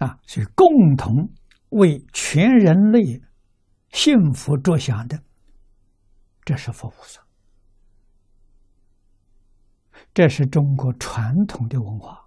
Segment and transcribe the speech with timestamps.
[0.00, 1.30] 啊，所以共同
[1.68, 3.20] 为全人类
[3.90, 5.22] 幸福着想的，
[6.42, 7.20] 这是佛菩萨，
[10.14, 12.24] 这是中国传统的文化。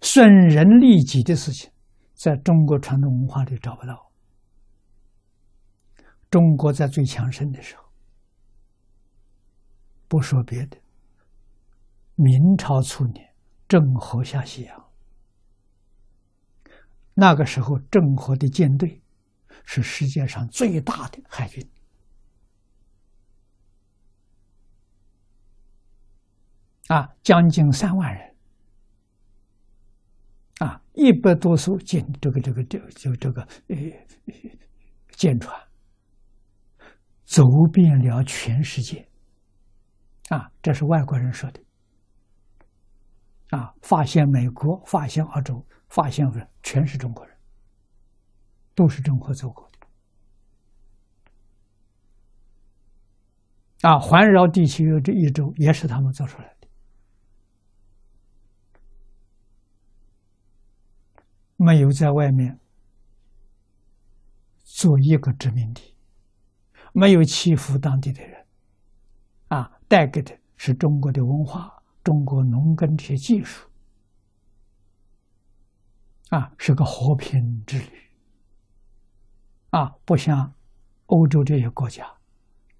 [0.00, 1.70] 损人利己的事情，
[2.14, 4.07] 在中国传统文化里找不到。
[6.30, 7.84] 中国在最强盛的时候，
[10.08, 10.76] 不说别的，
[12.14, 13.34] 明朝初年，
[13.66, 14.90] 郑和下西洋，
[17.14, 19.02] 那个时候郑和的舰队
[19.64, 21.66] 是世界上最大的海军，
[26.88, 28.28] 啊，将近三万人。
[30.58, 33.76] 啊，一百多艘舰，这个这个这就这个呃
[35.10, 35.67] 舰船，
[37.28, 39.06] 走遍了全世界。
[40.30, 41.60] 啊，这是外国人说的。
[43.50, 47.36] 啊，发现美国，发现澳洲，发现人全是中国人，
[48.74, 49.70] 都是中国走过
[53.80, 53.88] 的。
[53.88, 56.68] 啊，环绕地球这一周也是他们做出来的。
[61.56, 62.58] 没有在外面
[64.64, 65.94] 做一个殖民地，
[66.92, 68.46] 没有欺负当地的人，
[69.48, 73.68] 啊，带给的是中国的文化、中国农耕这些技术，
[76.30, 77.90] 啊，是个和平之旅，
[79.70, 80.52] 啊，不像
[81.06, 82.06] 欧洲这些国家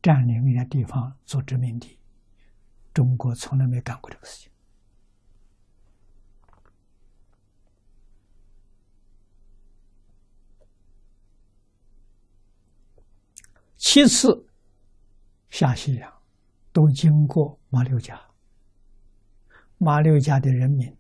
[0.03, 1.99] 占领一些地方做殖民地，
[2.93, 4.51] 中国从来没干过这个事情。
[13.91, 14.47] 七次
[15.49, 16.13] 下西洋，
[16.75, 18.21] 都经过马六甲。
[19.79, 20.95] 马六甲的人民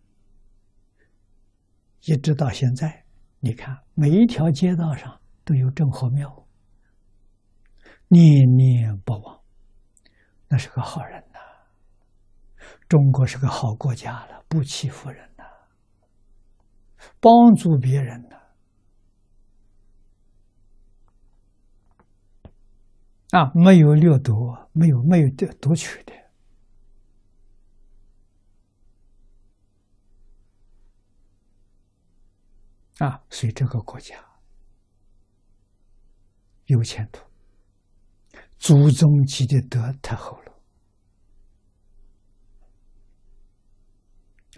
[2.04, 3.04] 一直到现在，
[3.40, 6.46] 你看每一条街道上都有郑和庙，
[8.08, 9.38] 念念不忘。
[10.48, 11.38] 那是个好人呐，
[12.88, 15.44] 中国是个好国家了，不欺负人呐，
[17.20, 18.38] 帮助别人呐。
[23.30, 26.14] 啊没有掠夺，没有没有夺夺取的，
[33.04, 34.16] 啊，所以这个国家
[36.64, 37.22] 有前途，
[38.56, 40.52] 祖宗积的德太厚了，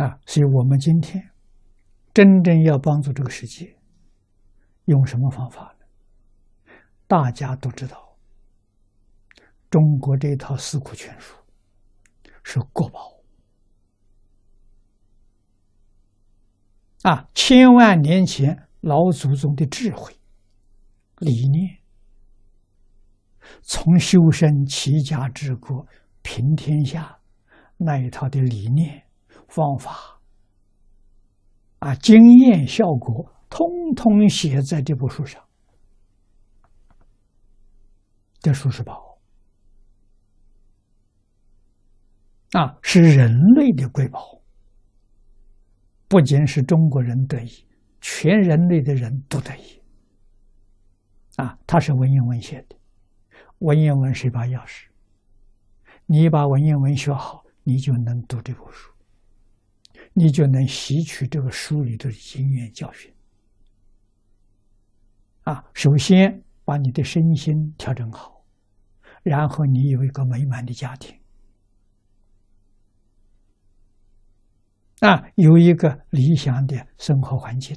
[0.06, 1.32] 啊，所以我们今天
[2.14, 3.76] 真正要帮助这个世界，
[4.84, 5.86] 用什么方法呢？
[7.08, 8.09] 大家都知道。
[9.70, 11.36] 中国这套《四库全书》
[12.42, 13.20] 是国宝
[17.02, 17.28] 啊！
[17.34, 20.12] 千万年前老祖宗的智慧、
[21.18, 21.78] 理念，
[23.62, 25.86] 从修身、齐家、治国、
[26.22, 27.20] 平天下
[27.76, 29.06] 那一套的理念、
[29.48, 30.20] 方法
[31.78, 35.40] 啊、经验、效果，通通写在这部书上。
[38.40, 39.09] 这书是宝。
[42.52, 44.42] 啊，是人类的瑰宝，
[46.08, 47.64] 不仅是中国人得益，
[48.00, 49.80] 全人类的人都得益。
[51.36, 52.76] 啊，它是文言文写的，
[53.60, 54.86] 文言文是一把钥匙，
[56.06, 58.90] 你把文言文学好，你就能读这部书，
[60.12, 63.14] 你就能吸取这个书里的经验教训。
[65.44, 68.44] 啊，首先把你的身心调整好，
[69.22, 71.16] 然后你有一个美满的家庭。
[75.00, 77.74] 啊，有一个理想的生活环境，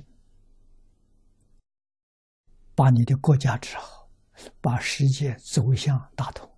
[2.75, 4.09] 把你的国家治好，
[4.59, 6.51] 把世界走向大同，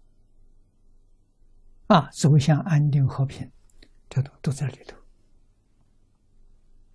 [1.85, 3.51] 啊，走向安定和平，
[4.09, 4.97] 这都都在里头。